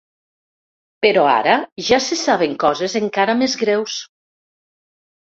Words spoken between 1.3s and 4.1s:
ara ja se saben coses encara més greus.